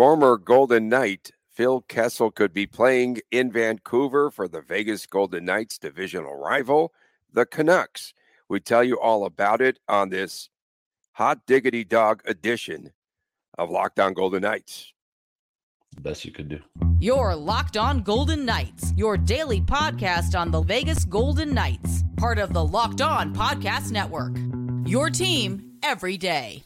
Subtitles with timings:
[0.00, 5.76] Former Golden Knight Phil Kessel could be playing in Vancouver for the Vegas Golden Knights
[5.76, 6.94] divisional rival,
[7.30, 8.14] the Canucks.
[8.48, 10.48] We tell you all about it on this
[11.12, 12.92] hot diggity dog edition
[13.58, 14.94] of Locked On Golden Knights.
[16.00, 16.60] Best you could do.
[16.98, 22.54] Your Locked On Golden Knights, your daily podcast on the Vegas Golden Knights, part of
[22.54, 24.34] the Locked On Podcast Network.
[24.86, 26.62] Your team every day.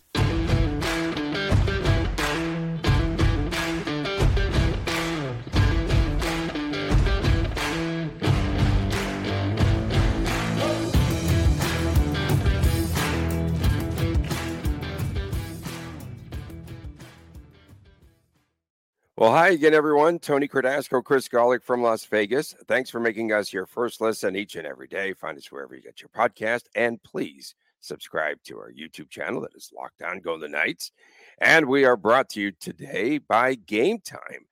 [19.16, 20.18] Well, hi again, everyone.
[20.18, 22.52] Tony Cardasco, Chris Gawlik from Las Vegas.
[22.66, 25.12] Thanks for making us your first listen each and every day.
[25.12, 26.62] Find us wherever you get your podcast.
[26.74, 30.90] And please subscribe to our YouTube channel that is Locked On the Knights.
[31.38, 34.46] And we are brought to you today by Game Time.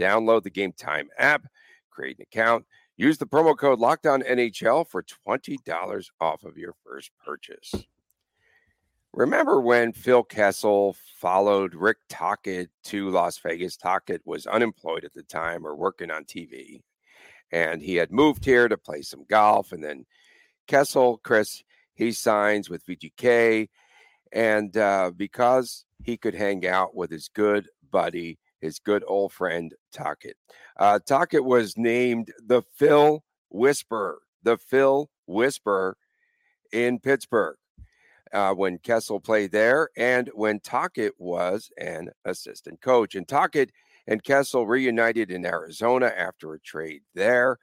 [0.00, 1.46] Download the Game Time app,
[1.88, 7.12] create an account, use the promo code Locked NHL for $20 off of your first
[7.24, 7.72] purchase.
[9.14, 13.76] Remember when Phil Kessel followed Rick Tocchet to Las Vegas?
[13.76, 16.82] Tocchet was unemployed at the time or working on TV.
[17.50, 19.72] And he had moved here to play some golf.
[19.72, 20.04] And then
[20.66, 21.64] Kessel, Chris,
[21.94, 23.68] he signs with VGK.
[24.32, 29.74] And uh, because he could hang out with his good buddy, his good old friend
[29.90, 30.36] Tocchet.
[30.78, 35.96] uh, Tocchet was named the Phil Whisperer, the Phil Whisperer
[36.72, 37.56] in Pittsburgh
[38.32, 43.14] uh, when Kessel played there and when Tocchet was an assistant coach.
[43.14, 43.70] And Tocchet
[44.06, 47.58] and Kessel reunited in Arizona after a trade there.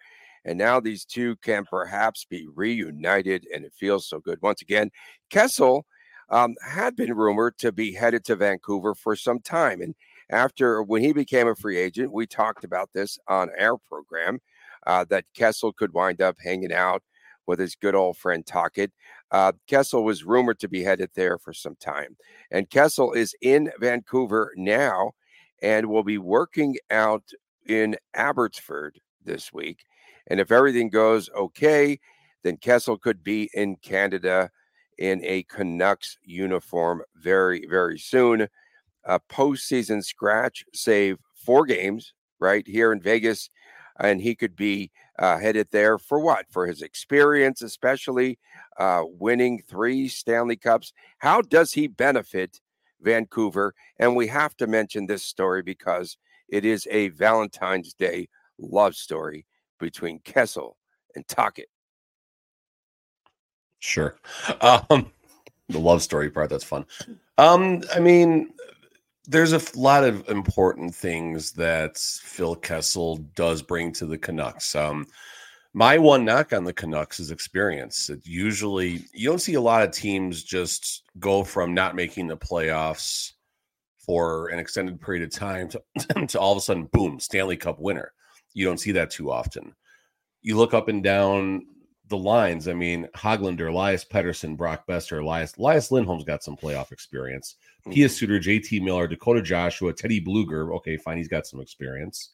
[0.45, 4.39] And now these two can perhaps be reunited, and it feels so good.
[4.43, 4.91] Once again,
[5.31, 5.87] Kessel
[6.29, 9.81] um, had been rumored to be headed to Vancouver for some time.
[9.81, 9.95] And
[10.29, 14.39] after when he became a free agent, we talked about this on our program
[14.85, 17.01] uh, that Kessel could wind up hanging out
[17.47, 18.91] with his good old friend Tocchet.
[19.31, 22.15] Uh, Kessel was rumored to be headed there for some time.
[22.51, 25.11] And Kessel is in Vancouver now
[25.61, 27.23] and will be working out
[27.65, 29.85] in Abbotsford this week.
[30.27, 31.99] And if everything goes okay,
[32.43, 34.51] then Kessel could be in Canada
[34.97, 38.47] in a Canucks uniform very, very soon.
[39.03, 43.49] A postseason scratch save four games right here in Vegas
[43.99, 46.45] and he could be uh, headed there for what?
[46.49, 48.37] For his experience, especially
[48.77, 50.93] uh, winning three Stanley Cups.
[51.19, 52.59] How does he benefit
[53.01, 53.73] Vancouver?
[53.97, 56.17] And we have to mention this story because
[56.49, 58.27] it is a Valentine's Day
[58.59, 59.45] love story
[59.79, 60.77] between Kessel
[61.15, 61.69] and Tocchet.
[63.79, 64.15] Sure.
[64.61, 65.11] Um,
[65.69, 66.85] the love story part, that's fun.
[67.39, 68.51] Um, I mean,
[69.27, 74.75] there's a lot of important things that Phil Kessel does bring to the Canucks.
[74.75, 75.05] Um,
[75.73, 78.09] my one knock on the Canucks is experience.
[78.09, 82.37] It usually you don't see a lot of teams just go from not making the
[82.37, 83.33] playoffs
[83.97, 85.81] for an extended period of time to,
[86.27, 88.13] to all of a sudden, boom, Stanley Cup winner.
[88.53, 89.73] You don't see that too often.
[90.41, 91.65] You look up and down
[92.09, 92.67] the lines.
[92.67, 97.55] I mean, Hoglander, Elias Pettersson, Brock Boeser, Elias, Elias Lindholm's got some playoff experience.
[97.81, 97.93] Mm-hmm.
[97.93, 100.75] Pius Suter, JT Miller, Dakota Joshua, Teddy Blueger.
[100.77, 102.31] Okay, fine, he's got some experience.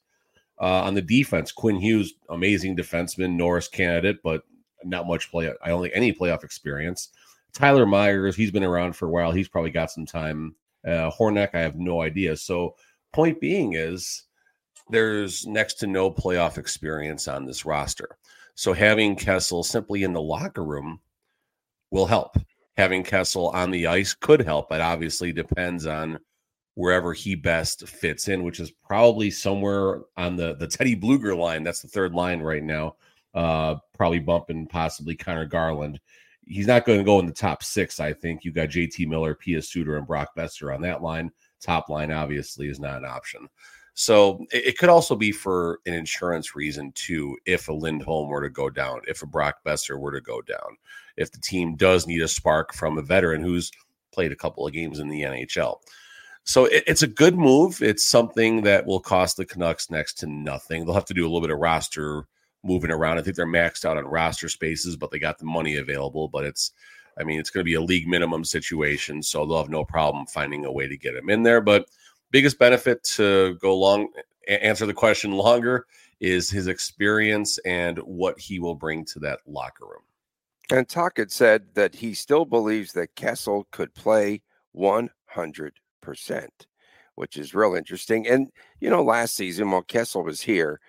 [0.59, 4.43] Uh, on the defense, Quinn Hughes, amazing defenseman, Norris candidate, but
[4.83, 5.51] not much play.
[5.63, 7.09] I only any playoff experience.
[7.53, 9.31] Tyler Myers, he's been around for a while.
[9.31, 10.55] He's probably got some time.
[10.87, 12.35] Uh, I have no idea.
[12.35, 12.75] So,
[13.13, 14.23] point being is
[14.89, 18.17] there's next to no playoff experience on this roster.
[18.55, 20.99] So having Kessel simply in the locker room
[21.91, 22.37] will help.
[22.77, 24.71] Having Kessel on the ice could help.
[24.71, 26.19] It obviously depends on
[26.75, 31.63] wherever he best fits in, which is probably somewhere on the the Teddy Blueger line.
[31.63, 32.95] That's the third line right now.
[33.33, 35.99] Uh, probably bumping possibly Conor Garland.
[36.45, 37.99] He's not going to go in the top six.
[37.99, 41.31] I think you got JT Miller, Pius Suter, and Brock Boeser on that line.
[41.61, 43.47] Top line obviously is not an option.
[43.93, 47.37] So it, it, could also be for an insurance reason too.
[47.45, 50.77] If a Lindholm were to go down, if a Brock Boeser were to go down,
[51.17, 53.71] if the team does need a spark from a veteran who's
[54.11, 55.77] played a couple of games in the NHL.
[56.43, 57.81] So it, it's a good move.
[57.81, 60.85] It's something that will cost the Canucks next to nothing.
[60.85, 62.25] They'll have to do a little bit of roster
[62.63, 63.17] moving around.
[63.17, 66.27] I think they're maxed out on roster spaces, but they got the money available.
[66.27, 66.71] But it's,
[67.19, 70.25] I mean, it's going to be a league minimum situation, so they'll have no problem
[70.25, 71.61] finding a way to get him in there.
[71.61, 71.89] But
[72.31, 74.09] biggest benefit to go long
[74.47, 75.85] answer the question longer
[76.19, 80.01] is his experience and what he will bring to that locker room.
[80.71, 84.41] And Tocchet said that he still believes that Kessel could play
[84.75, 85.71] 100%.
[87.15, 88.27] which is real interesting.
[88.27, 90.79] And, you know, last season while Kessel was here,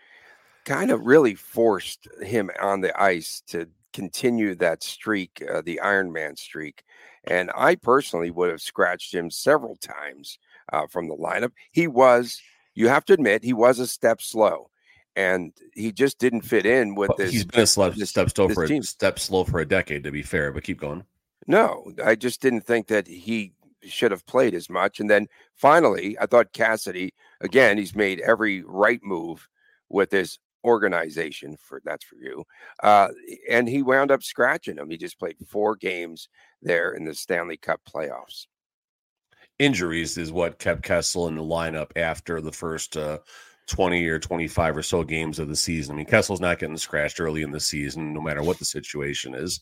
[0.64, 6.12] kind of really forced him on the ice to continue that streak, uh, the Iron
[6.12, 6.84] Man streak.
[7.24, 10.38] And I personally would have scratched him several times
[10.72, 11.52] uh, from the lineup.
[11.70, 12.40] He was,
[12.74, 14.68] you have to admit, he was a step slow.
[15.14, 17.32] And he just didn't fit in with this.
[17.32, 20.10] He's been a step, this, step slow for a step slow for a decade, to
[20.10, 20.52] be fair.
[20.52, 21.04] But keep going.
[21.46, 25.00] No, I just didn't think that he should have played as much.
[25.00, 27.12] And then finally, I thought Cassidy
[27.42, 27.76] again.
[27.76, 29.48] He's made every right move
[29.90, 32.44] with this organization for that's for you.
[32.82, 33.08] Uh,
[33.50, 34.88] and he wound up scratching him.
[34.88, 36.28] He just played four games
[36.62, 38.46] there in the Stanley Cup playoffs.
[39.62, 43.18] Injuries is what kept Kessel in the lineup after the first uh,
[43.68, 45.94] 20 or 25 or so games of the season.
[45.94, 49.36] I mean, Kessel's not getting scratched early in the season, no matter what the situation
[49.36, 49.60] is.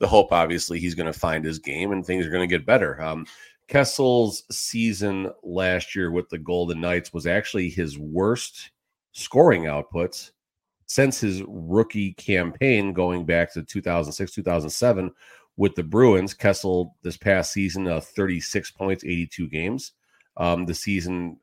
[0.00, 2.66] The hope, obviously, he's going to find his game and things are going to get
[2.66, 3.00] better.
[3.00, 3.24] Um,
[3.68, 8.70] Kessel's season last year with the Golden Knights was actually his worst
[9.12, 10.30] scoring output
[10.84, 15.10] since his rookie campaign going back to 2006, 2007
[15.58, 16.32] with the Bruins.
[16.32, 19.92] Kessel this past season, uh, 36 points, 82 games.
[20.38, 21.38] Um, the season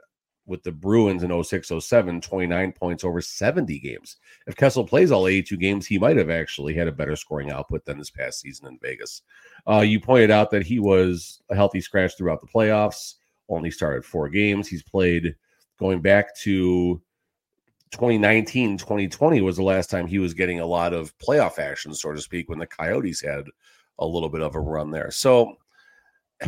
[0.48, 4.18] with the Bruins in 06, 07, 29 points over 70 games.
[4.48, 7.84] If Kessel plays all 82 games, he might have actually had a better scoring output
[7.84, 9.22] than this past season in Vegas.
[9.68, 13.16] Uh, you pointed out that he was a healthy scratch throughout the playoffs,
[13.50, 14.68] only started four games.
[14.68, 15.36] He's played
[15.78, 17.02] going back to
[17.92, 22.14] 2019, 2020 was the last time he was getting a lot of playoff action, so
[22.14, 23.46] to speak, when the Coyotes had
[24.00, 25.12] a little bit of a run there.
[25.12, 25.56] So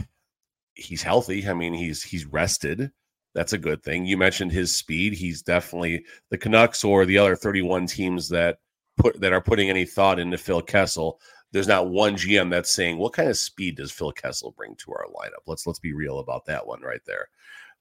[0.76, 1.48] he's healthy.
[1.48, 2.92] I mean, he's he's rested.
[3.34, 4.06] That's a good thing.
[4.06, 5.14] You mentioned his speed.
[5.14, 8.58] He's definitely the Canucks or the other 31 teams that
[8.98, 11.20] put that are putting any thought into Phil Kessel.
[11.52, 14.92] There's not one GM that's saying what kind of speed does Phil Kessel bring to
[14.92, 15.44] our lineup.
[15.46, 17.30] Let's let's be real about that one right there.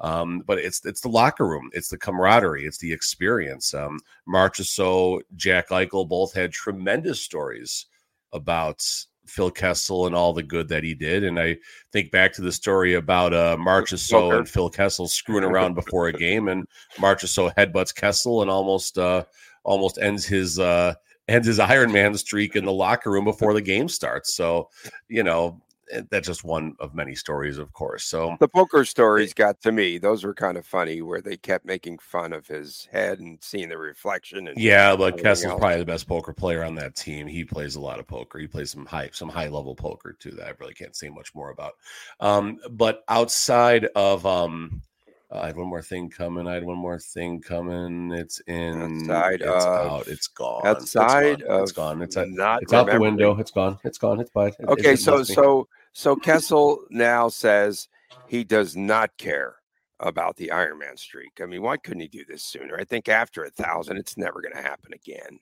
[0.01, 3.73] Um, but it's it's the locker room, it's the camaraderie, it's the experience.
[3.73, 3.99] Um,
[4.29, 7.87] Marchessault, Jack Eichel both had tremendous stories
[8.33, 8.85] about
[9.29, 11.25] Phil Kessel and all the good that he did.
[11.25, 11.57] And I
[11.93, 16.13] think back to the story about uh, Marchessault and Phil Kessel screwing around before a
[16.13, 19.25] game, and Marchessault headbutts Kessel and almost uh,
[19.65, 20.95] almost ends his uh,
[21.29, 24.35] ends his Iron Man streak in the locker room before the game starts.
[24.35, 24.71] So,
[25.09, 25.61] you know,
[26.11, 28.05] that's just one of many stories, of course.
[28.05, 31.65] So the poker stories got to me; those were kind of funny, where they kept
[31.65, 34.49] making fun of his head and seeing the reflection.
[34.49, 35.61] And yeah, but Kessel's else.
[35.61, 37.27] probably the best poker player on that team.
[37.27, 38.39] He plays a lot of poker.
[38.39, 40.33] He plays some high, some high level poker too.
[40.33, 41.75] That I really can't say much more about.
[42.21, 44.83] Um, but outside of um,
[45.31, 46.47] uh, I had one more thing coming.
[46.47, 48.13] I had one more thing coming.
[48.13, 49.11] It's in.
[49.11, 50.09] Outside it's of, out.
[50.09, 50.67] It's gone.
[50.67, 51.63] Outside it's gone.
[51.63, 52.03] It's gone.
[52.03, 53.37] It's, not it's out the window.
[53.39, 53.79] It's gone.
[53.83, 54.21] It's gone.
[54.21, 54.53] It's by.
[54.69, 57.89] Okay, it, so so so Kessel now says
[58.29, 59.57] he does not care
[59.99, 61.41] about the Iron Man streak.
[61.43, 62.77] I mean, why couldn't he do this sooner?
[62.79, 65.41] I think after a thousand, it's never going to happen again.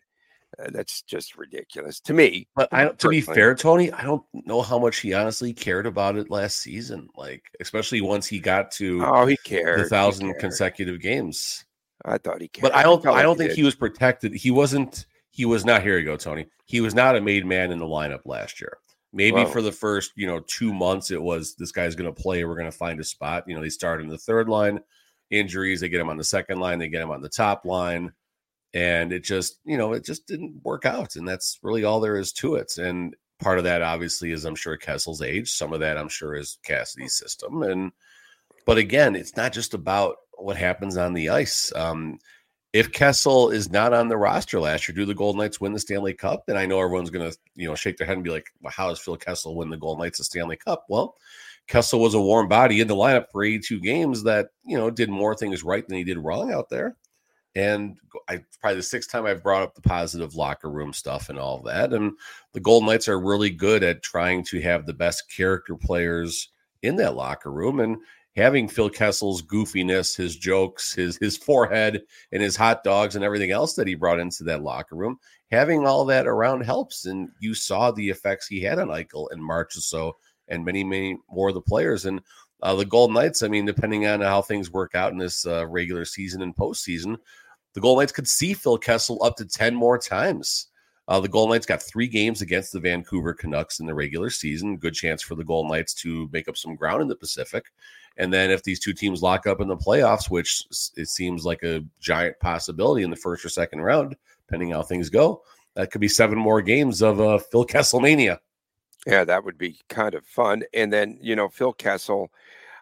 [0.59, 2.47] Uh, that's just ridiculous to me.
[2.55, 6.17] But I, to be fair, Tony, I don't know how much he honestly cared about
[6.17, 7.09] it last season.
[7.17, 10.41] Like, especially once he got to oh, he cared the thousand cared.
[10.41, 11.65] consecutive games.
[12.05, 12.63] I thought he cared.
[12.63, 13.05] But I don't.
[13.07, 13.57] I, I don't think did.
[13.57, 14.35] he was protected.
[14.35, 15.07] He wasn't.
[15.31, 15.83] He was not.
[15.83, 16.47] Here you go, Tony.
[16.67, 18.79] He was not a made man in the lineup last year.
[19.13, 22.45] Maybe for the first, you know, two months, it was this guy's going to play.
[22.45, 23.45] We're going to find a spot.
[23.47, 24.81] You know, they start in the third line,
[25.31, 25.81] injuries.
[25.81, 26.81] They get him on the second line.
[26.81, 28.13] They get him on the top line,
[28.75, 31.17] and it just, you know, it just didn't work out.
[31.17, 32.77] And that's really all there is to it.
[32.77, 35.51] And part of that, obviously, is I'm sure Kessel's age.
[35.53, 37.63] Some of that, I'm sure, is Cassidy's system.
[37.63, 37.93] And
[38.67, 41.73] but again, it's not just about what happens on the ice.
[41.77, 42.19] Um,
[42.73, 45.79] if Kessel is not on the roster last year, do the Golden Knights win the
[45.79, 46.49] Stanley Cup?
[46.49, 48.73] And I know everyone's going to, you know, shake their head and be like, well,
[48.75, 50.85] how does Phil Kessel win the Golden Knights the Stanley Cup?
[50.89, 51.15] Well,
[51.69, 55.09] Kessel was a warm body in the lineup for 82 games that, you know, did
[55.09, 56.97] more things right than he did wrong out there.
[57.57, 57.97] And
[58.29, 61.63] I probably the sixth time I've brought up the positive locker room stuff and all
[61.63, 61.93] that.
[61.93, 62.13] And
[62.53, 66.51] the Golden Knights are really good at trying to have the best character players
[66.83, 67.81] in that locker room.
[67.81, 67.99] And
[68.37, 73.53] having Phil Kessel's goofiness, his jokes, his his forehead, and his hot dogs and everything
[73.53, 75.19] else that he brought into that locker room,
[75.51, 77.07] having all that around helps.
[77.07, 80.15] And you saw the effects he had on Eichel and Marchessault
[80.49, 82.05] and many, many more of the players.
[82.05, 82.21] And
[82.63, 85.67] uh, the Golden Knights, I mean, depending on how things work out in this uh,
[85.67, 87.17] regular season and postseason,
[87.75, 90.69] the Golden Knights could see Phil Kessel up to 10 more times.
[91.07, 94.79] Uh, the Golden Knights got three games against the Vancouver Canucks in the regular season.
[94.79, 97.67] Good chance for the Golden Knights to make up some ground in the Pacific.
[98.17, 100.63] And then if these two teams lock up in the playoffs, which
[100.97, 104.17] it seems like a giant possibility in the first or second round,
[104.47, 105.43] depending how things go,
[105.75, 108.39] that could be seven more games of uh, Phil Kesselmania.
[109.07, 110.63] Yeah, that would be kind of fun.
[110.73, 112.31] And then, you know, Phil Kessel,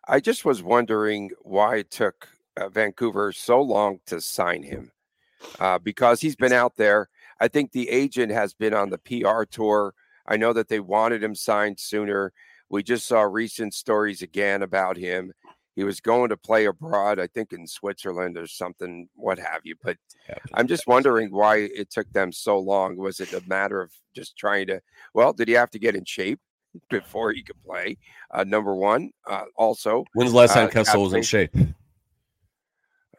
[0.07, 4.91] I just was wondering why it took uh, Vancouver so long to sign him
[5.61, 7.09] uh, because he's been out there.
[7.41, 9.95] I think the agent has been on the PR tour.
[10.27, 12.33] I know that they wanted him signed sooner.
[12.69, 15.33] We just saw recent stories again about him.
[15.75, 19.75] He was going to play abroad, I think in Switzerland or something, what have you.
[19.83, 19.97] But
[20.53, 22.97] I'm just wondering why it took them so long.
[22.97, 24.83] Was it a matter of just trying to,
[25.15, 26.41] well, did he have to get in shape?
[26.89, 27.99] before he could play.
[28.31, 29.11] Uh, number one.
[29.27, 31.55] Uh, also, when's the last time uh, Kessel was in shape?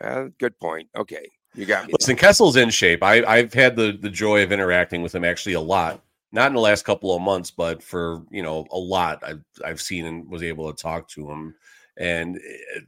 [0.04, 0.90] Uh, good point.
[0.96, 1.94] Okay, you got me.
[2.00, 3.04] Listen, Kessel's in shape.
[3.04, 6.02] I, I've had the the joy of interacting with him actually a lot.
[6.32, 9.24] Not in the last couple of months, but for you know a lot.
[9.26, 11.56] I've I've seen and was able to talk to him,
[11.98, 12.84] and it,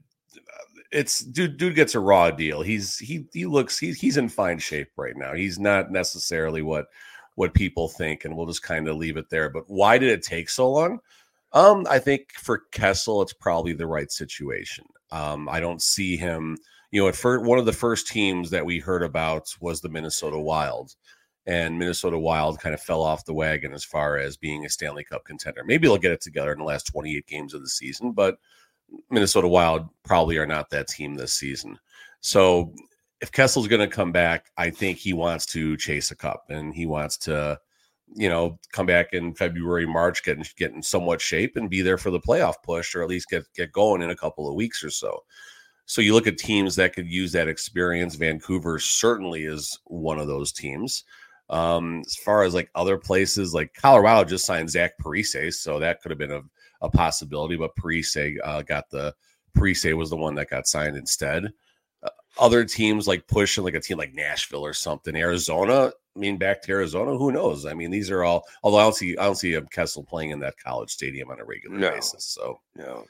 [0.91, 1.57] it's dude.
[1.57, 2.61] Dude gets a raw deal.
[2.61, 5.33] He's he he looks he, he's in fine shape right now.
[5.33, 6.87] He's not necessarily what
[7.35, 9.49] what people think, and we'll just kind of leave it there.
[9.49, 10.99] But why did it take so long?
[11.51, 14.85] Um, I think for Kessel, it's probably the right situation.
[15.11, 16.57] Um, I don't see him.
[16.91, 19.89] You know, at first, one of the first teams that we heard about was the
[19.89, 20.95] Minnesota Wild,
[21.45, 25.03] and Minnesota Wild kind of fell off the wagon as far as being a Stanley
[25.03, 25.63] Cup contender.
[25.65, 28.37] Maybe they'll get it together in the last 28 games of the season, but
[29.09, 31.77] Minnesota Wild probably are not that team this season.
[32.21, 32.73] So
[33.21, 36.73] if Kessel's going to come back, I think he wants to chase a cup and
[36.73, 37.59] he wants to,
[38.13, 41.81] you know, come back in February, March, get in, get in somewhat shape and be
[41.81, 44.55] there for the playoff push, or at least get get going in a couple of
[44.55, 45.23] weeks or so.
[45.85, 48.15] So you look at teams that could use that experience.
[48.15, 51.03] Vancouver certainly is one of those teams.
[51.49, 56.01] Um, as far as like other places, like Colorado just signed Zach Parise, so that
[56.01, 56.41] could have been a,
[56.81, 57.55] a possibility.
[57.55, 59.13] But Parise uh, got the
[59.55, 61.53] Parise was the one that got signed instead
[62.37, 65.91] other teams like pushing like a team like Nashville or something, Arizona.
[66.15, 67.65] I mean, back to Arizona, who knows?
[67.65, 68.45] I mean, these are all.
[68.63, 71.39] Although I don't see, I don't see a Kessel playing in that college stadium on
[71.39, 71.91] a regular no.
[71.91, 72.25] basis.
[72.25, 73.05] So, no,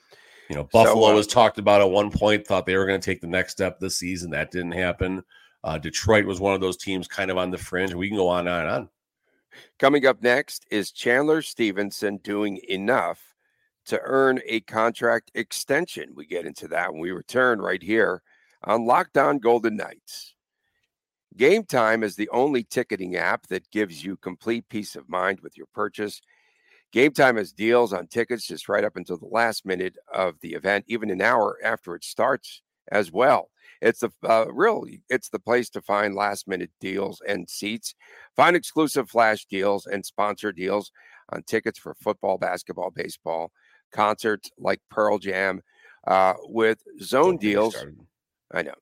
[0.49, 2.45] you know, Buffalo so, uh, was talked about at one point.
[2.45, 4.31] Thought they were going to take the next step this season.
[4.31, 5.23] That didn't happen.
[5.63, 7.93] Uh, Detroit was one of those teams, kind of on the fringe.
[7.93, 8.89] We can go on and on.
[9.79, 13.35] Coming up next is Chandler Stephenson doing enough
[13.85, 16.11] to earn a contract extension.
[16.15, 18.21] We get into that when we return right here
[18.63, 20.35] on Locked On Golden Knights.
[21.37, 25.57] Game Time is the only ticketing app that gives you complete peace of mind with
[25.57, 26.21] your purchase.
[26.91, 30.53] Game Time has deals on tickets just right up until the last minute of the
[30.53, 32.61] event, even an hour after it starts
[32.91, 33.49] as well.
[33.81, 37.93] It's the uh, real, it's the place to find last minute deals and seats.
[38.35, 40.91] Find exclusive flash deals and sponsor deals
[41.29, 43.51] on tickets for football, basketball, baseball,
[43.91, 45.61] concerts like Pearl Jam.
[46.07, 47.75] Uh, with zone deals,
[48.53, 48.75] I know.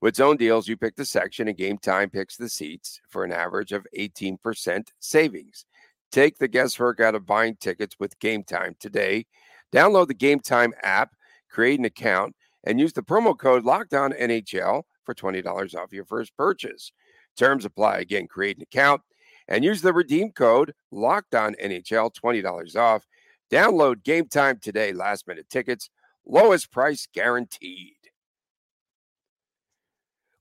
[0.00, 3.32] With zone deals, you pick the section and game time picks the seats for an
[3.32, 5.66] average of 18% savings.
[6.12, 9.26] Take the guesswork out of buying tickets with game time today.
[9.72, 11.14] Download the game time app,
[11.48, 16.36] create an account, and use the promo code Lockdown NHL for $20 off your first
[16.36, 16.92] purchase.
[17.36, 17.98] Terms apply.
[17.98, 19.02] Again, create an account
[19.48, 23.06] and use the redeem code Lockdown NHL, $20 off.
[23.50, 24.92] Download game time today.
[24.92, 25.90] Last minute tickets,
[26.26, 27.94] lowest price guaranteed.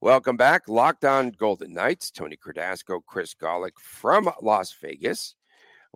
[0.02, 0.70] Welcome back.
[0.70, 2.10] Locked on Golden Knights.
[2.10, 5.36] Tony Cardasco, Chris Gawlik from Las Vegas,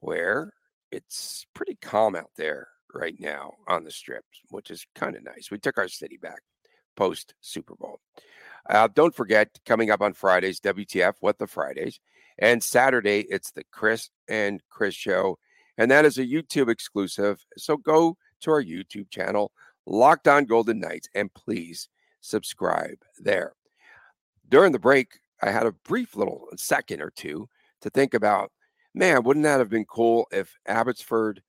[0.04, 0.54] where
[0.92, 5.50] it's pretty calm out there right now on the strip, which is kind of nice.
[5.50, 6.42] We took our city back
[6.96, 8.00] post Super Bowl.
[8.70, 12.00] Uh, don't forget, coming up on Fridays, WTF, What the Fridays.
[12.38, 15.38] And Saturday, it's the Chris and Chris show.
[15.78, 17.44] And that is a YouTube exclusive.
[17.58, 19.52] So go to our YouTube channel,
[19.86, 21.90] Locked on Golden Knights, and please
[22.22, 23.54] subscribe there
[24.54, 27.50] during the break, I had a brief little second or two
[27.82, 28.52] to think about,
[28.94, 31.42] man, wouldn't that have been cool if Abbotsford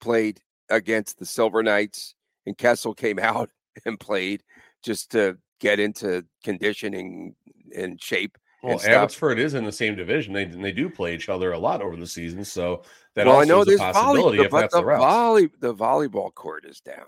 [0.00, 0.40] played
[0.70, 2.14] against the Silver Knights
[2.46, 3.50] and Kessel came out
[3.84, 4.42] and played
[4.82, 7.34] just to get into conditioning
[7.74, 8.36] and shape.
[8.62, 10.32] Well, and Abbotsford is in the same division.
[10.32, 12.82] They they do play each other a lot over the season, so
[13.16, 16.80] that well, I know there's possibility volley, but the, the volley the volleyball court is
[16.80, 17.06] down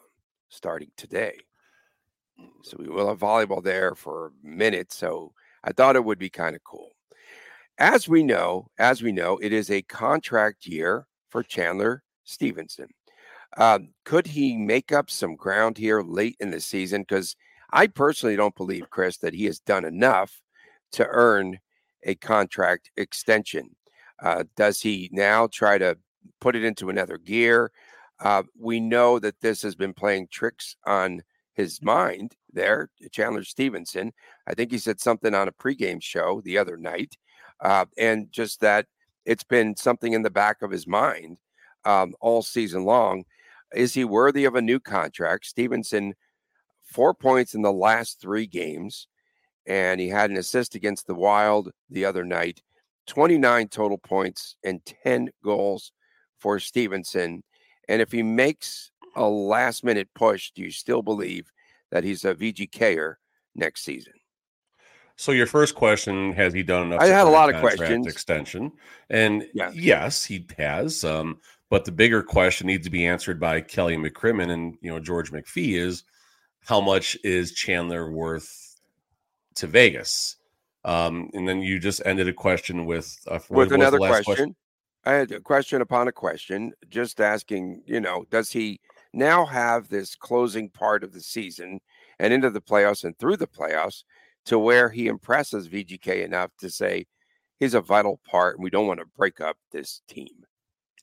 [0.49, 1.39] starting today,
[2.41, 2.49] mm.
[2.65, 4.93] so we will have volleyball there for a minute.
[4.93, 5.33] So
[5.63, 6.94] I thought it would be kind of cool.
[7.79, 12.89] As we know, as we know, it is a contract year for Chandler Stephenson.
[13.57, 17.03] Um, could he make up some ground here late in the season?
[17.03, 17.37] Because
[17.73, 20.41] I personally don't believe, Chris, that he has done enough
[20.93, 21.59] to earn
[22.05, 23.75] a contract extension.
[24.23, 25.99] Uh, does he now try to
[26.41, 27.73] put it into another gear?
[28.21, 31.23] Uh, we know that this has been playing tricks on
[31.55, 34.13] his mind there, Chandler Stephenson.
[34.47, 37.17] I think he said something on a pregame show the other night,
[37.65, 38.87] uh, and just that
[39.25, 41.39] it's been something in the back of his mind
[41.85, 43.25] um, all season long.
[43.75, 45.47] is he worthy of a new contract?
[45.47, 46.15] Stephenson,
[46.85, 49.09] four points in the last three games,
[49.67, 52.63] and he had an assist against the Wild the other night.
[53.07, 55.93] 29 total points and 10 goals
[56.39, 57.43] for Stephenson.
[57.89, 61.51] And if he makes a last minute push, do you still believe
[61.91, 63.15] that he's a VGKer
[63.55, 64.15] next season?
[65.17, 67.01] So your first question has he done enough?
[67.01, 68.07] I had a lot of questions.
[68.07, 68.73] Extension,
[69.11, 69.71] and yeah.
[69.73, 71.05] yes, he has.
[71.05, 71.39] Um,
[71.71, 75.31] but the bigger question needs to be answered by Kelly McCrimmon and you know George
[75.31, 76.03] McPhee is
[76.65, 78.81] how much is Chandler worth
[79.57, 80.37] to Vegas?
[80.85, 84.25] Um, and then you just ended a question with uh, with another question.
[84.25, 84.57] question.
[85.07, 88.81] I had a question upon a question, just asking, you know, does he
[89.13, 91.81] now have this closing part of the season
[92.19, 94.03] and into the playoffs and through the playoffs
[94.47, 97.07] to where he impresses VGK enough to say
[97.61, 100.45] he's a vital part and we don't want to break up this team?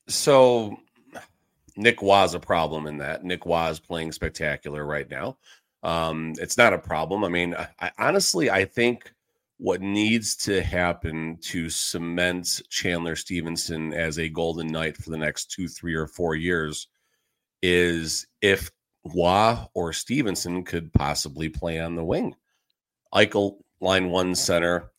[0.08, 0.78] So
[1.76, 3.24] Nick was a problem in that.
[3.24, 5.38] Nick was playing spectacular right now.
[5.84, 7.24] Um, it's not a problem.
[7.24, 9.12] I mean, I, honestly, I think
[9.58, 15.52] what needs to happen to cement Chandler Stephenson as a Golden Knight for the next
[15.52, 16.88] two, three, or four years
[17.62, 18.72] is if
[19.04, 22.36] Roy or Stephenson could possibly play on the wing.
[23.14, 24.92] Eichel, line one center,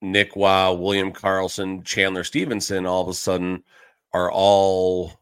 [0.00, 3.62] Nick Roy, William Karlsson, Chandler Stephenson, all of a sudden
[4.12, 5.12] are all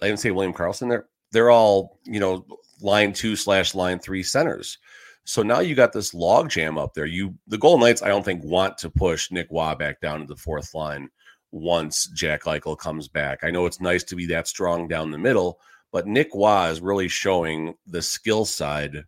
[0.00, 0.88] I didn't say William Karlsson.
[0.88, 2.46] they're they're all, you know,
[2.80, 4.78] line two slash line three centers.
[5.24, 7.06] So now you got this log jam up there.
[7.06, 10.26] You the Golden Knights, I don't think, want to push Nick Roy back down to
[10.26, 11.08] the fourth line
[11.50, 13.40] once Jack Eichel comes back.
[13.42, 15.60] I know it's nice to be that strong down the middle,
[15.92, 19.04] but Nick Wah is really showing the skill side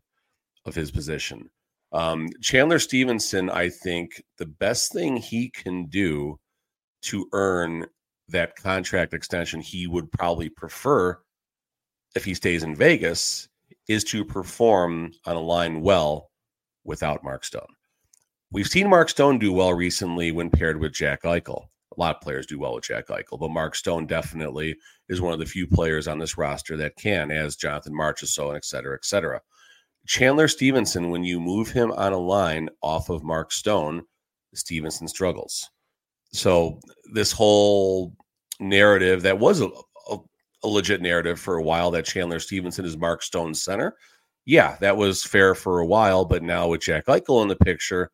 [0.67, 1.49] of his position.
[1.93, 6.39] Um, Chandler Stephenson, I think the best thing he can do
[7.03, 7.87] to earn
[8.29, 11.19] that contract extension he would probably prefer
[12.15, 13.49] if he stays in Vegas
[13.89, 16.31] is to perform on a line well
[16.85, 17.69] without Mark Stone.
[18.51, 21.67] We've seen Mark Stone do well recently when paired with Jack Eichel.
[21.97, 24.77] A lot of players do well with Jack Eichel, but Mark Stone definitely
[25.09, 28.57] is one of the few players on this roster that can, as Jonathan Marchessault and
[28.57, 29.41] et cetera, et cetera.
[30.07, 34.03] Chandler Stephenson, when you move him on a line off of Mark Stone,
[34.55, 35.69] Stephenson struggles.
[36.33, 36.81] So
[37.13, 38.15] this whole
[38.61, 39.69] narrative that was a,
[40.11, 43.97] a legit narrative for a while that Chandler Stephenson is Mark Stone's center.
[44.45, 48.11] Yeah, that was fair for a while, but now with Jack Eichel in the picture,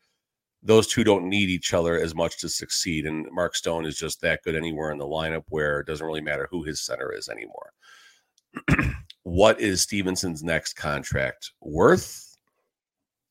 [0.62, 3.06] those two don't need each other as much to succeed.
[3.06, 6.20] And Mark Stone is just that good anywhere in the lineup where it doesn't really
[6.20, 7.72] matter who his center is anymore.
[9.24, 12.36] what is Stephenson's next contract worth?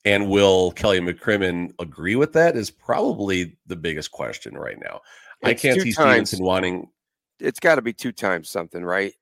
[0.04, 2.58] And will Kelly McCrimmon agree with that?
[2.58, 5.02] Is probably the biggest question right now.
[5.42, 6.30] It's I can't see times.
[6.30, 6.88] Stephenson wanting
[7.42, 9.14] it's got to be two times something, right?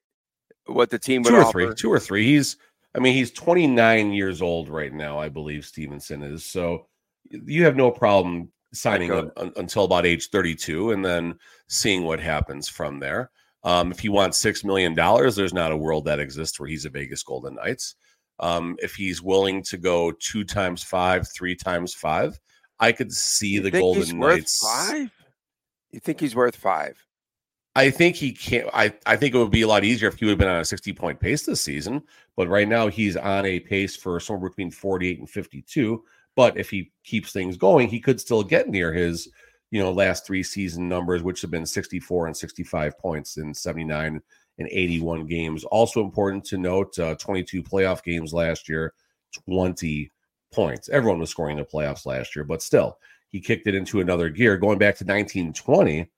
[0.65, 1.51] What the team would two or offer.
[1.51, 2.25] three, two or three.
[2.25, 2.58] He's,
[2.95, 6.45] I mean, he's 29 years old right now, I believe Stephenson is.
[6.45, 6.88] So
[7.29, 12.67] you have no problem signing a, until about age 32 and then seeing what happens
[12.67, 13.32] from there.
[13.63, 16.86] Um, if he wants six million dollars, there's not a world that exists where he's
[16.86, 17.95] a Vegas Golden Knights.
[18.39, 22.39] Um, if he's willing to go two times five, three times five,
[22.80, 24.62] I could see you the Golden Knights.
[24.63, 25.12] five?
[25.91, 27.04] You think he's worth five?
[27.76, 28.67] I think he can't.
[28.74, 30.62] I, I think it would be a lot easier if he would have been on
[30.62, 32.02] a 60 point pace this season.
[32.36, 36.04] But right now, he's on a pace for somewhere between 48 and 52.
[36.36, 39.30] But if he keeps things going, he could still get near his,
[39.71, 44.21] you know, last three season numbers, which have been 64 and 65 points in 79
[44.58, 45.63] and 81 games.
[45.65, 48.93] Also important to note, uh, 22 playoff games last year,
[49.47, 50.12] 20
[50.51, 50.89] points.
[50.89, 52.97] Everyone was scoring in the playoffs last year, but still,
[53.29, 54.58] he kicked it into another gear.
[54.58, 56.10] Going back to 1920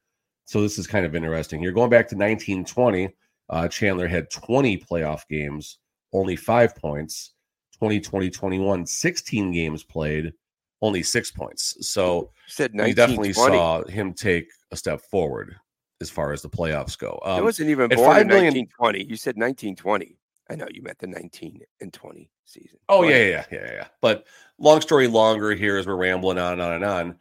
[0.52, 1.64] so this is kind of interesting.
[1.64, 3.16] You're going back to 1920.
[3.50, 5.78] Uh, Chandler had 20 playoff games,
[6.12, 7.36] only five points.
[7.80, 10.34] 2020 21, 16 games played,
[10.82, 11.76] only six points.
[11.88, 15.56] So said we definitely saw him take a step forward
[16.02, 17.20] as far as the playoffs go.
[17.24, 19.04] Um, it wasn't even born in 1920.
[19.04, 20.18] You said 1920.
[20.50, 22.80] I know you meant the 19 and 20 season.
[22.90, 23.88] Oh, yeah, yeah, yeah, yeah.
[24.02, 27.16] But long story longer here as we're rambling on and on and on.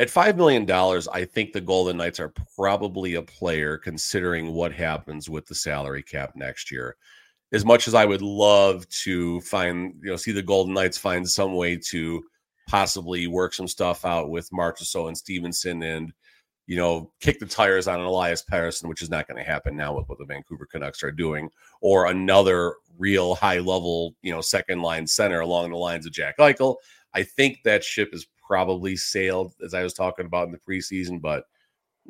[0.00, 0.68] At $5 million,
[1.12, 6.02] I think the Golden Knights are probably a player considering what happens with the salary
[6.02, 6.96] cap next year.
[7.52, 11.28] As much as I would love to find, you know, see the Golden Knights find
[11.28, 12.24] some way to
[12.68, 16.12] possibly work some stuff out with Marchessault and Stephenson and,
[16.66, 19.94] you know, kick the tires on Elias Pettersson, which is not going to happen now
[19.94, 24.80] with what the Vancouver Canucks are doing, or another real high level, you know, second
[24.80, 26.76] line center along the lines of Jack Eichel.
[27.14, 31.20] I think that ship is probably sailed as I was talking about in the preseason.
[31.20, 31.44] But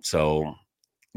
[0.03, 0.55] so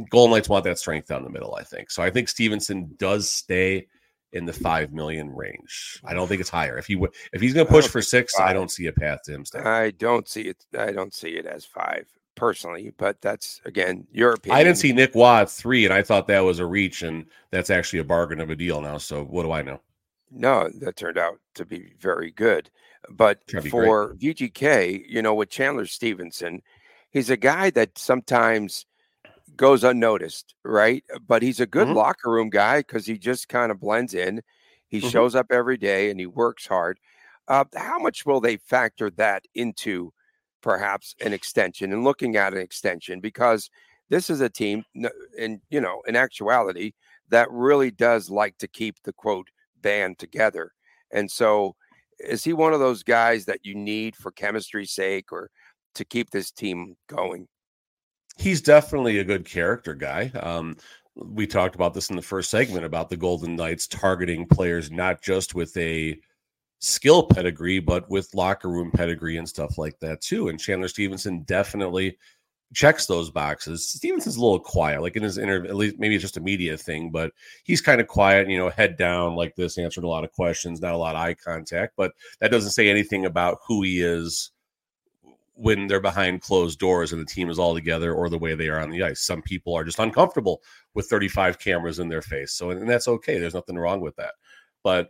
[0.10, 1.92] Golden Knights want that strength down the middle, I think.
[1.92, 3.88] So I think Stephenson does stay
[4.36, 6.02] in the five million range.
[6.04, 6.78] I don't think it's higher.
[6.78, 9.24] If he would, if he's going to push for six, I don't see a path
[9.24, 9.66] to him staying.
[9.66, 10.64] I don't see it.
[10.78, 14.60] I don't see it as five personally, but that's again your opinion.
[14.60, 17.70] I didn't see Nick Watt three, and I thought that was a reach, and that's
[17.70, 18.98] actually a bargain of a deal now.
[18.98, 19.80] So what do I know?
[20.30, 22.70] No, that turned out to be very good.
[23.10, 24.36] But for great.
[24.36, 26.62] VGK, you know, with Chandler Stephenson,
[27.12, 28.86] he's a guy that sometimes
[29.58, 31.04] goes unnoticed, right?
[31.28, 31.98] But he's a good mm-hmm.
[31.98, 34.42] locker room guy because he just kind of blends in.
[34.88, 35.10] He mm-hmm.
[35.10, 37.00] shows up every day and he works hard.
[37.48, 40.12] Uh, how much will they factor that into
[40.62, 43.20] perhaps an extension and looking at an extension?
[43.20, 43.70] Because
[44.10, 44.84] this is a team,
[45.40, 46.94] and you know, in actuality,
[47.30, 49.50] that really does like to keep the quote
[49.82, 50.72] band together.
[51.12, 51.76] And so,
[52.20, 55.50] is he one of those guys that you need for chemistry's sake or
[55.96, 57.48] to keep this team going?
[58.38, 60.32] He's definitely a good character guy.
[60.40, 60.78] Um,
[61.16, 65.22] we talked about this in the first segment about the Golden Knights targeting players not
[65.22, 66.20] just with a
[66.80, 70.50] skill pedigree, but with locker room pedigree and stuff like that too.
[70.50, 72.18] And Chandler Stephenson definitely
[72.74, 73.90] checks those boxes.
[73.90, 76.78] Stephenson's a little quiet, like in his interview, at least maybe it's just a media
[76.78, 77.32] thing, but
[77.64, 80.82] he's kind of quiet, you know, head down like this, answered a lot of questions,
[80.82, 84.52] not a lot of eye contact, but that doesn't say anything about who he is
[85.56, 88.68] when they're behind closed doors and the team is all together or the way they
[88.68, 89.22] are on the ice.
[89.22, 90.62] Some people are just uncomfortable
[90.94, 92.54] with 35 cameras in their face.
[92.54, 93.40] So, and that's okay.
[93.40, 94.34] There's nothing wrong with that.
[94.84, 95.10] But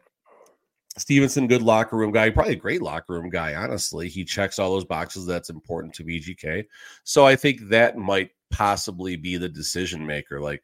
[0.98, 4.08] Stephenson, good locker room guy, probably a great locker room guy, honestly.
[4.08, 6.66] He checks all those boxes that's important to VGK.
[7.04, 10.40] So I think that might possibly be the decision maker.
[10.40, 10.62] Like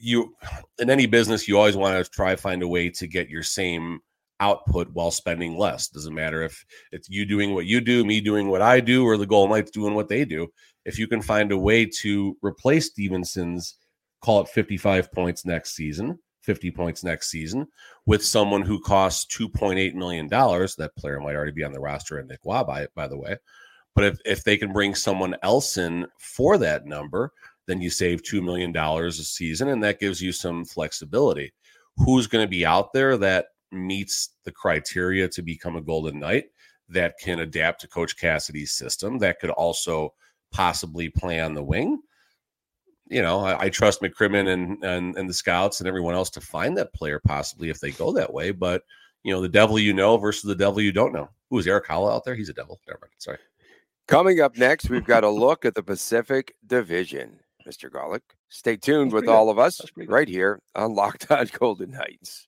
[0.00, 0.34] you
[0.78, 4.00] in any business, you always want to try find a way to get your same
[4.40, 5.88] output while spending less.
[5.88, 9.16] Doesn't matter if it's you doing what you do, me doing what I do, or
[9.16, 10.48] the Golden Knights doing what they do.
[10.84, 13.76] If you can find a way to replace Stephenson's,
[14.20, 17.66] call it 55 points next season, 50 points next season,
[18.06, 22.28] with someone who costs $2.8 million, that player might already be on the roster and
[22.28, 23.36] Nick by, by the way.
[23.94, 27.32] But if, if they can bring someone else in for that number,
[27.66, 31.52] then you save $2 million a season, and that gives you some flexibility.
[31.98, 36.46] Who's going to be out there that meets the criteria to become a Golden Knight
[36.88, 40.14] that can adapt to Coach Cassidy's system, that could also
[40.50, 42.00] possibly play on the wing.
[43.06, 46.40] You know, I, I trust McCrimmon and, and and the scouts and everyone else to
[46.40, 48.50] find that player possibly if they go that way.
[48.50, 48.82] But
[49.22, 51.28] you know, the devil you know versus the devil you don't know.
[51.50, 52.34] Who is Erik Haula out there?
[52.34, 52.80] He's a devil.
[52.86, 53.12] Never mind.
[53.18, 53.38] Sorry.
[54.06, 57.40] Coming up next, we've got a look at the Pacific Division.
[57.68, 57.90] Mr.
[57.90, 62.47] Gawlik, stay tuned with all of us right here on Locked On Golden Knights.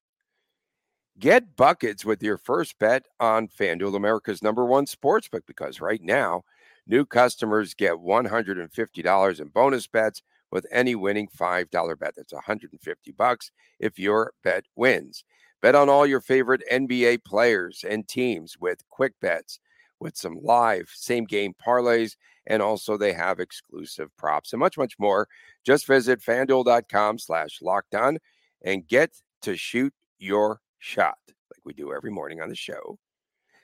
[1.21, 6.45] Get buckets with your first bet on FanDuel, America's number one sportsbook, because right now,
[6.87, 12.15] new customers get $150 in bonus bets with any winning $5 bet.
[12.17, 15.25] That's 150 bucks if your bet wins.
[15.61, 19.61] Bet on all your favorite NBA players and teams with quick bets,
[20.01, 24.95] with some live same game parlays, and also they have exclusive props and much, much
[24.99, 25.29] more.
[25.67, 28.17] Just visit fanduel.com slash locked on
[28.65, 29.11] and get
[29.43, 32.99] to shoot your shot like we do every morning on the show.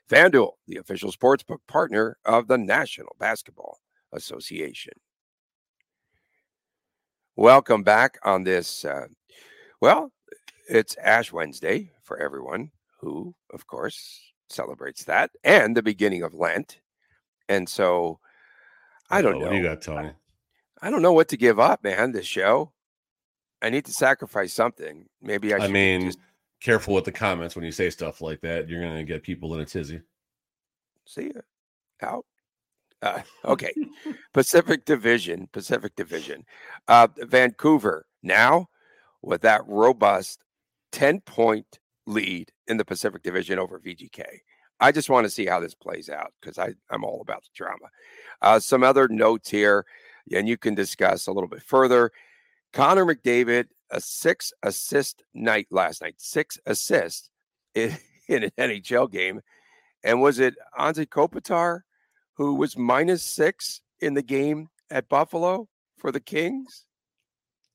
[0.09, 3.81] FanDuel, the official sportsbook partner of the National Basketball
[4.13, 4.93] Association.
[7.35, 8.85] Welcome back on this.
[8.85, 9.07] Uh,
[9.81, 10.13] well,
[10.69, 16.81] it's Ash Wednesday for everyone who, of course, celebrates that and the beginning of Lent.
[17.49, 18.21] And so
[19.11, 19.47] I don't know.
[19.47, 20.13] What you got, Tony?
[20.81, 22.13] I don't know what to give up, man.
[22.13, 22.73] This show.
[23.63, 25.07] I need to sacrifice something.
[25.21, 25.59] Maybe I.
[25.59, 26.19] I mean, just
[26.61, 28.69] careful with the comments when you say stuff like that.
[28.69, 30.01] You're going to get people in a tizzy.
[31.05, 31.41] See ya.
[32.03, 32.27] Out.
[33.03, 33.73] Uh, okay.
[34.33, 35.49] Pacific Division.
[35.53, 36.45] Pacific Division.
[36.89, 38.69] Uh, Vancouver now
[39.23, 40.41] with that robust
[40.93, 44.23] 10 point lead in the Pacific Division over VGK.
[44.79, 47.87] I just want to see how this plays out because I'm all about the drama.
[48.43, 49.87] Uh, some other notes here,
[50.33, 52.13] and you can discuss a little bit further.
[52.73, 57.31] Connor McDavid a six assist night last night, six assists
[57.75, 57.97] in,
[58.29, 59.41] in an NHL game.
[60.05, 61.81] And was it Anze Kopitar
[62.35, 66.85] who was minus six in the game at Buffalo for the Kings?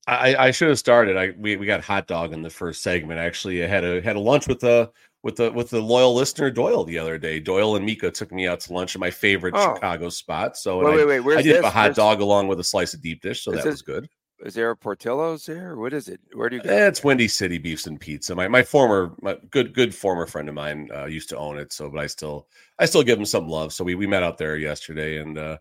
[0.07, 1.15] I, I should have started.
[1.15, 3.19] I we, we got hot dog in the first segment.
[3.19, 6.49] Actually, I had a had a lunch with the with the with the loyal listener
[6.49, 7.39] Doyle the other day.
[7.39, 9.75] Doyle and Mika took me out to lunch at my favorite oh.
[9.75, 10.57] Chicago spot.
[10.57, 11.37] So wait, I, wait, wait.
[11.37, 11.65] I did this?
[11.65, 11.95] a hot Where's...
[11.97, 13.43] dog along with a slice of deep dish.
[13.43, 14.09] So is that this, was good
[14.45, 15.75] is there a Portillo's there?
[15.75, 16.19] What is it?
[16.33, 16.69] Where do you go?
[16.71, 18.35] It's Windy City Beefs and Pizza.
[18.35, 21.71] My my former my good good former friend of mine uh, used to own it.
[21.73, 22.47] So, but I still
[22.79, 23.73] I still give him some love.
[23.73, 25.57] So we we met out there yesterday, and uh,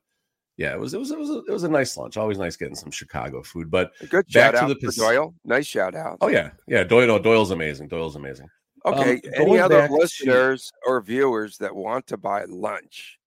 [0.56, 2.16] yeah, it was it was it was a, it was a nice lunch.
[2.16, 3.70] Always nice getting some Chicago food.
[3.70, 5.34] But A good Back shout to out the Pac- Doyle.
[5.44, 6.18] Nice shout out.
[6.20, 7.88] oh yeah, yeah, Doyle Doyle's amazing.
[7.88, 8.48] Doyle's amazing.
[8.86, 9.14] Okay.
[9.14, 13.18] Um, Any other back to- listeners or viewers that want to buy lunch,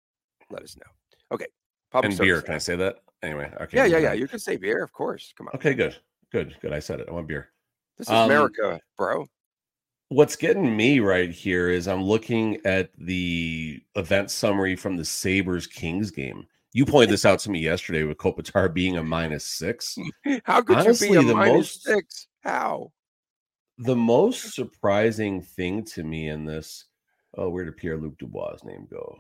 [0.50, 0.92] let us know.
[1.32, 1.46] Okay.
[1.92, 2.42] Public And beer.
[2.42, 3.03] Can I say that?
[3.24, 3.78] Anyway, okay.
[3.78, 4.14] Yeah, yeah, yeah.
[4.14, 5.34] You can say beer, of course.
[5.38, 5.56] Come on.
[5.56, 5.96] Okay, good,
[6.32, 6.74] good, good.
[6.74, 7.08] I said it.
[7.10, 7.50] I want beer.
[7.98, 9.26] This is Um, America, bro.
[10.10, 15.66] What's getting me right here is I'm looking at the event summary from the Sabres
[15.66, 16.46] Kings game.
[16.74, 19.98] You pointed this out to me yesterday with Kopitar being a minus six.
[20.44, 22.28] How could honestly, you be a the minus most- six?
[22.42, 22.92] How?
[23.80, 26.86] The most surprising thing to me in this,
[27.38, 29.18] oh, where did Pierre Luc Dubois' name go?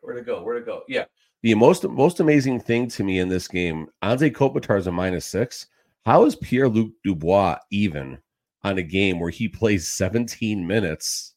[0.00, 0.42] Where'd it go?
[0.42, 0.82] Where'd it go?
[0.88, 1.04] Yeah.
[1.42, 5.24] The most most amazing thing to me in this game, Anze Kopitar is a minus
[5.24, 5.66] six.
[6.04, 8.18] How is Pierre Luc Dubois even
[8.64, 11.34] on a game where he plays 17 minutes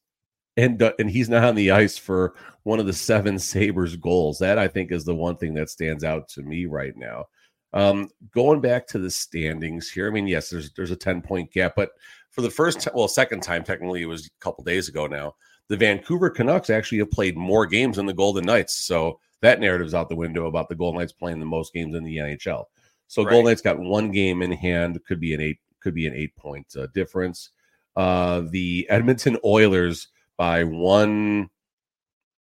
[0.58, 2.34] and uh, and he's not on the ice for
[2.64, 4.40] one of the seven Sabres goals?
[4.40, 7.26] That I think is the one thing that stands out to me right now.
[7.74, 11.52] Um, going back to the standings here, I mean, yes, there's there's a 10 point
[11.52, 11.92] gap, but
[12.32, 15.36] for the first time, well, second time technically, it was a couple days ago now.
[15.68, 19.94] The Vancouver Canucks actually have played more games than the Golden Knights, so that narrative's
[19.94, 22.66] out the window about the Golden Knights playing the most games in the NHL.
[23.08, 23.32] So Right.
[23.32, 26.36] Golden Knights got one game in hand, could be an eight, could be an eight
[26.36, 27.50] point uh, difference.
[27.96, 31.50] Uh, the Edmonton Oilers by one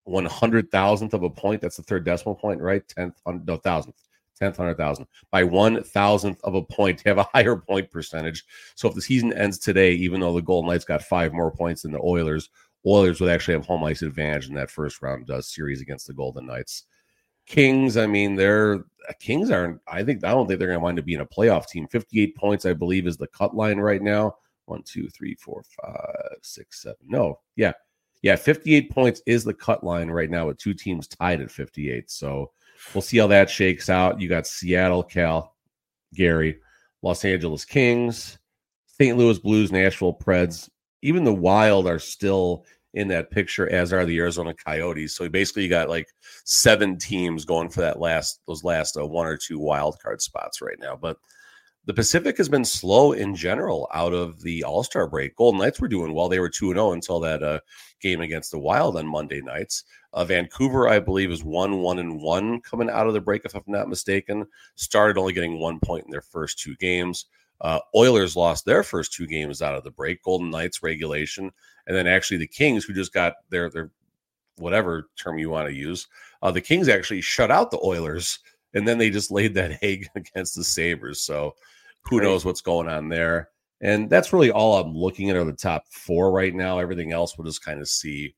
[0.04, 1.60] one hundred thousandth of a point.
[1.60, 2.86] That's the third decimal point, right?
[2.86, 3.96] Tenth, no thousandth,
[4.38, 7.02] tenth, hundred thousand by one thousandth of a point.
[7.04, 8.44] Have a higher point percentage.
[8.74, 11.82] So if the season ends today, even though the Golden Knights got five more points
[11.82, 12.48] than the Oilers,
[12.86, 16.12] Oilers would actually have home ice advantage in that first round uh, series against the
[16.12, 16.84] Golden Knights.
[17.46, 18.84] Kings, I mean, they're
[19.20, 19.80] Kings aren't.
[19.86, 21.86] I think I don't think they're going to wind up being a playoff team.
[21.88, 24.36] Fifty-eight points, I believe, is the cut line right now.
[24.64, 26.96] One, two, three, four, five, six, seven.
[27.06, 27.72] No, yeah,
[28.22, 28.36] yeah.
[28.36, 32.10] Fifty-eight points is the cut line right now, with two teams tied at fifty-eight.
[32.10, 32.52] So
[32.94, 34.22] we'll see how that shakes out.
[34.22, 35.54] You got Seattle, Cal,
[36.14, 36.60] Gary,
[37.02, 38.38] Los Angeles Kings,
[38.86, 39.18] St.
[39.18, 40.70] Louis Blues, Nashville Preds.
[41.04, 42.64] Even the Wild are still
[42.94, 45.14] in that picture, as are the Arizona Coyotes.
[45.14, 46.08] So basically, you got like
[46.44, 50.62] seven teams going for that last those last uh, one or two wild card spots
[50.62, 50.96] right now.
[50.96, 51.18] But
[51.86, 55.36] the Pacific has been slow in general out of the All Star break.
[55.36, 57.60] Golden Knights were doing well; they were two and zero until that uh,
[58.00, 59.84] game against the Wild on Monday nights.
[60.14, 63.54] Uh, Vancouver, I believe, is one one and one coming out of the break, if
[63.54, 64.46] I'm not mistaken.
[64.76, 67.26] Started only getting one point in their first two games.
[67.60, 70.22] Uh, Oilers lost their first two games out of the break.
[70.22, 71.50] Golden Knights regulation,
[71.86, 73.90] and then actually the Kings, who just got their their
[74.56, 76.06] whatever term you want to use.
[76.42, 78.38] Uh, the Kings actually shut out the Oilers,
[78.74, 81.20] and then they just laid that egg against the Sabres.
[81.20, 81.54] So
[82.02, 82.26] who Great.
[82.26, 83.48] knows what's going on there?
[83.80, 86.78] And that's really all I'm looking at are the top four right now.
[86.78, 88.34] Everything else we'll just kind of see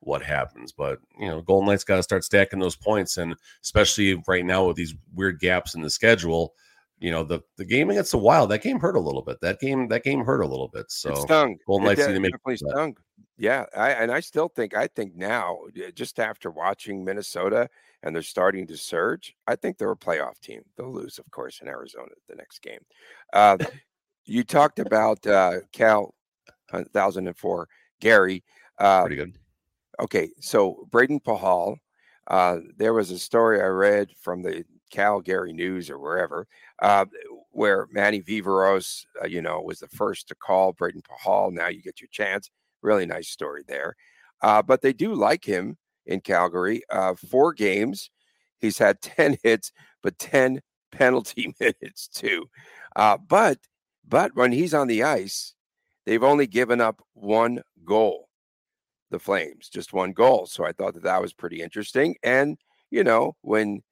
[0.00, 0.72] what happens.
[0.72, 4.66] But you know, Golden Knights got to start stacking those points, and especially right now
[4.66, 6.54] with these weird gaps in the schedule.
[7.00, 9.40] You know, the the game against the Wild, that game hurt a little bit.
[9.40, 10.90] That game, that game hurt a little bit.
[10.90, 11.56] So it stung.
[11.66, 12.96] Golden Knights need to make stung.
[13.38, 15.60] Yeah, I, and I still think I think now,
[15.94, 17.70] just after watching Minnesota
[18.02, 20.60] and they're starting to surge, I think they're a playoff team.
[20.76, 22.80] They'll lose, of course, in Arizona the next game.
[23.32, 23.56] Uh,
[24.26, 26.14] you talked about uh, Cal,
[26.92, 27.66] thousand and four,
[28.00, 28.44] Gary.
[28.78, 29.38] Uh, pretty good.
[30.00, 31.76] okay, so Brayden Pachal,
[32.26, 36.46] uh, there was a story I read from the Calgary News or wherever,
[36.80, 37.06] uh,
[37.50, 41.52] where Manny Viveiros, uh, you know, was the first to call Brayden Pachal.
[41.52, 42.50] Now you get your chance.
[42.82, 43.94] Really nice story there.
[44.42, 45.76] Uh, but they do like him
[46.06, 46.82] in Calgary.
[46.90, 48.10] Uh, four games,
[48.58, 49.72] he's had 10 hits,
[50.02, 50.60] but 10
[50.92, 52.48] penalty minutes too.
[52.96, 53.58] Uh, but
[54.08, 55.54] but when he's on the ice,
[56.04, 58.28] they've only given up one goal
[59.10, 60.46] the Flames, just one goal.
[60.46, 62.16] So I thought that that was pretty interesting.
[62.22, 62.58] And,
[62.90, 63.82] you know, when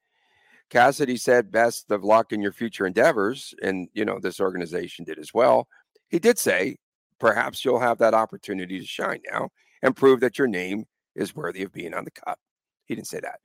[0.69, 5.17] Cassidy said best of luck in your future endeavors, and, you know, this organization did
[5.19, 5.67] as well,
[6.09, 6.77] he did say
[7.19, 9.49] perhaps you'll have that opportunity to shine now
[9.81, 12.39] and prove that your name is worthy of being on the cup.
[12.85, 13.39] He didn't say that.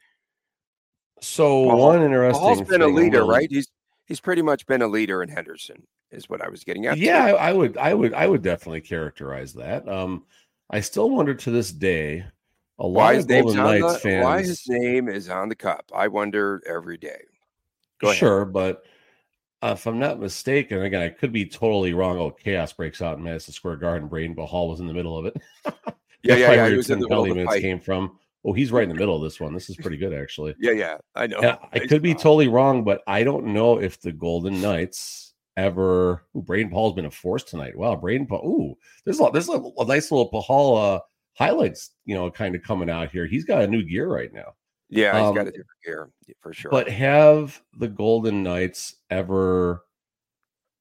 [1.21, 2.41] So one interesting.
[2.41, 3.49] Paul's been a leader, little- right?
[3.51, 3.69] He's
[4.07, 6.99] he's pretty much been a leader in Henderson, is what I was getting at.
[6.99, 9.89] Yeah, I, I would, I would, I would definitely characterize that.
[9.89, 10.25] Um,
[10.71, 12.25] I still wonder to this day,
[12.79, 15.91] a lot why of Golden Knights the, why his name is on the cup.
[15.95, 17.23] I wonder every day.
[18.01, 18.19] Go ahead.
[18.19, 18.83] Sure, but
[19.63, 22.19] uh, if I'm not mistaken, again, I could be totally wrong.
[22.19, 24.09] Oh, chaos breaks out in Madison Square Garden.
[24.09, 25.37] Braden Hall was in the middle of it.
[26.25, 26.63] Yeah, yeah, yeah.
[26.63, 28.19] where He was in 10 the middle of the came from.
[28.47, 29.53] Oh, he's right in the middle of this one.
[29.53, 30.55] This is pretty good, actually.
[30.59, 30.97] Yeah, yeah.
[31.15, 31.39] I know.
[31.43, 36.25] Yeah, I could be totally wrong, but I don't know if the Golden Knights ever.
[36.35, 37.77] Ooh, Braden Paul's been a force tonight.
[37.77, 38.41] Wow, Braden Paul.
[38.47, 41.01] Ooh, there's a lot, there's a, a nice little Pachal uh,
[41.35, 43.27] highlights, you know, kind of coming out here.
[43.27, 44.55] He's got a new gear right now.
[44.89, 46.71] Yeah, he's Um, got a different gear for sure.
[46.71, 49.85] But have the Golden Knights ever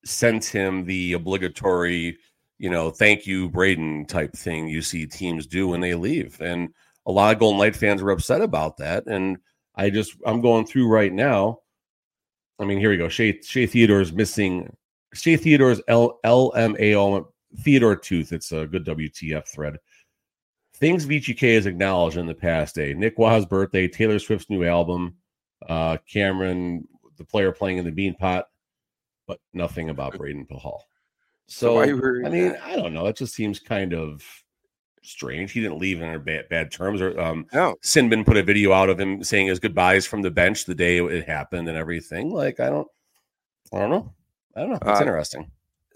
[0.05, 2.17] sent him the obligatory,
[2.59, 6.39] you know, thank you, Braden type thing you see teams do when they leave?
[6.41, 6.69] And
[7.05, 9.07] a lot of Golden Knight fans were upset about that.
[9.07, 9.37] And
[9.75, 11.59] I just, I'm going through right now.
[12.59, 13.09] I mean, here we go.
[13.09, 14.71] Shea, Shea Theodore's missing.
[15.13, 17.25] Shea Theodore's L, LMAO
[17.61, 18.31] Theodore Tooth.
[18.31, 19.77] It's a good WTF thread.
[20.75, 22.93] Things VGK has acknowledged in the past day.
[22.93, 25.15] Nick Roy's birthday, Taylor Swift's new album,
[25.69, 28.43] uh, Cameron, the player playing in the Beanpot,
[29.27, 30.79] but nothing about Brayden Pachal.
[31.47, 31.85] So, I
[32.29, 33.05] mean, I don't know.
[33.07, 34.23] It just seems kind of
[35.03, 35.51] strange.
[35.51, 37.01] He didn't leave in bad, bad terms.
[37.01, 40.31] Or um, no, Sinbin put a video out of him saying his goodbyes from the
[40.31, 42.31] bench the day it happened and everything.
[42.31, 42.87] Like, I don't,
[43.71, 44.13] I don't know.
[44.55, 44.79] I don't know.
[44.81, 45.51] It's Uh, interesting.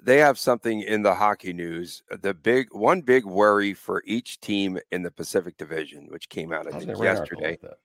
[0.08, 2.02] They have something in the hockey news.
[2.22, 6.65] The big one big worry for each team in the Pacific Division, which came out
[6.65, 7.50] I think that radar go yesterday.
[7.50, 7.78] like that?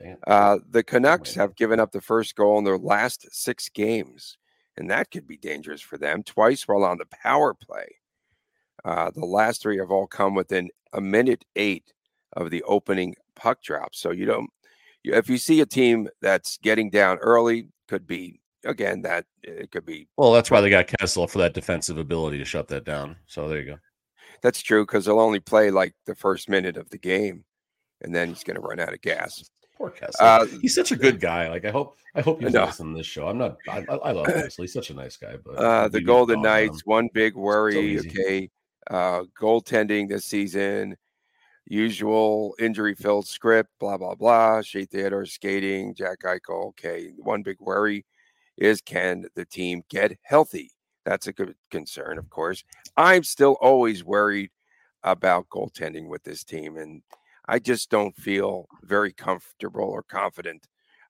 [0.00, 0.18] Dang it.
[0.26, 4.36] Uh, the Canucks have given up the first goal in their last six games,
[4.76, 6.24] and that could be dangerous for them.
[6.24, 7.98] Twice while on the power play.
[8.84, 11.92] Uh, the last three have all come within a minute eight
[12.32, 13.94] of the opening puck drop.
[13.94, 14.50] So you don't,
[15.04, 19.70] you, if you see a team that's getting down early, could be again that it
[19.70, 22.84] could be Well, that's why they got Kessel for that defensive ability to shut that
[22.84, 23.16] down.
[23.26, 23.78] So there you go.
[24.42, 27.44] That's true because they'll only play like the first minute of the game,
[28.02, 29.42] and then he's going to run out of gas.
[29.76, 30.24] Poor Kessel.
[30.26, 31.48] Uh, he's such a good guy.
[31.48, 32.64] Like I hope, I hope he's No.
[32.66, 33.28] listening to this show.
[33.28, 33.56] I'm not.
[33.68, 34.62] I, I love Kessel.
[34.64, 35.36] He's such a nice guy.
[35.44, 36.66] But Uh, the Golden dog on him.
[36.68, 37.98] Knights, one big worry.
[37.98, 38.48] okay,
[38.90, 40.96] uh, goaltending this season,
[41.66, 43.70] usual injury-filled script.
[43.78, 44.62] Blah blah blah.
[44.62, 45.94] Shea Theodore skating.
[45.94, 46.68] Jack Eichel.
[46.70, 48.04] Okay, one big worry
[48.60, 50.70] is can the team get healthy?
[51.04, 52.62] That's a good concern, of course.
[52.96, 54.50] I'm still always worried
[55.02, 57.02] about goaltending with this team, and
[57.48, 60.68] I just don't feel very comfortable or confident.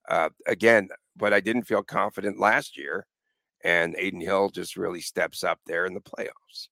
[0.09, 3.07] Uh, again, but I didn't feel confident last year,
[3.65, 6.69] and Adin Hill just really steps up there in the playoffs.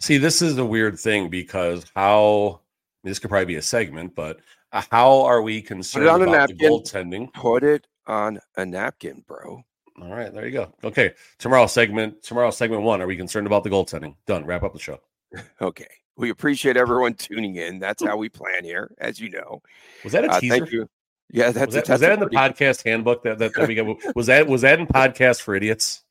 [0.00, 2.60] See, this is the weird thing because how
[3.04, 4.40] this could probably be a segment, but
[4.72, 7.32] uh, how are we concerned about the goaltending?
[7.32, 9.62] Put it on a napkin, bro.
[10.00, 10.72] All right, there you go.
[10.84, 12.22] Okay, tomorrow segment.
[12.22, 13.00] Tomorrow segment one.
[13.00, 14.14] Are we concerned about the goaltending?
[14.26, 14.44] Done.
[14.44, 15.00] Wrap up the show.
[15.60, 15.88] Okay.
[16.18, 17.78] We appreciate everyone tuning in.
[17.78, 19.60] That's how we plan here, as you know.
[20.02, 20.58] Was that a Uh, teaser?
[20.58, 20.88] thank you.
[21.30, 23.68] Yeah, that's Was that, a, was that's that in the podcast handbook that, that, that
[23.68, 23.86] we got?
[24.16, 26.04] Was that was that in podcast for idiots?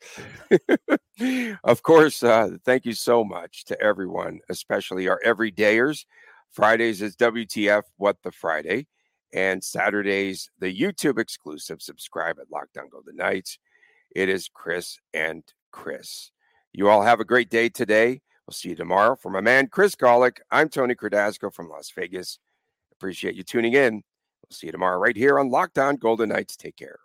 [1.64, 6.06] of course, uh, thank you so much to everyone, especially our everydayers.
[6.52, 8.88] Fridays is WTF What the Friday,
[9.34, 11.82] and Saturdays the YouTube exclusive.
[11.82, 13.58] Subscribe at Locked On Golden Knights.
[14.16, 16.32] It is Chris and Chris.
[16.72, 18.22] You all have a great day today.
[18.48, 19.18] We'll see you tomorrow.
[19.18, 22.40] For my man Chris Golick, I'm Tony Cardasco from Las Vegas.
[22.94, 23.96] Appreciate you tuning in.
[23.96, 26.56] We'll see you tomorrow right here on Locked On Golden Knights.
[26.56, 27.00] Take care.